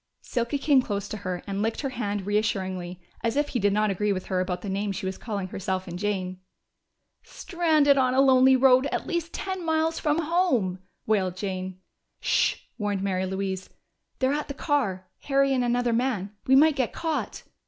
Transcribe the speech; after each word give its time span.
Silky 0.23 0.57
came 0.57 0.81
close 0.81 1.07
to 1.07 1.17
her 1.17 1.43
and 1.45 1.61
licked 1.61 1.81
her 1.81 1.89
hand 1.89 2.25
reassuringly, 2.25 2.99
as 3.23 3.35
if 3.37 3.49
he 3.49 3.59
did 3.59 3.71
not 3.71 3.91
agree 3.91 4.11
with 4.11 4.25
her 4.25 4.39
about 4.39 4.61
the 4.63 4.67
name 4.67 4.91
she 4.91 5.05
was 5.05 5.15
calling 5.15 5.49
herself 5.49 5.87
and 5.87 5.99
Jane. 5.99 6.39
"Stranded 7.21 7.99
on 7.99 8.15
a 8.15 8.19
lonely 8.19 8.55
road 8.55 8.87
at 8.87 9.05
least 9.05 9.31
ten 9.31 9.63
miles 9.63 9.99
from 9.99 10.17
home!" 10.17 10.79
wailed 11.05 11.37
Jane. 11.37 11.81
"Sh!" 12.19 12.55
warned 12.79 13.03
Mary 13.03 13.27
Louise. 13.27 13.69
"They're 14.17 14.33
at 14.33 14.47
the 14.47 14.55
car 14.55 15.07
Harry 15.25 15.53
and 15.53 15.63
another 15.63 15.93
man. 15.93 16.31
We 16.47 16.55
might 16.55 16.77
be 16.77 16.87
caught!" 16.87 17.43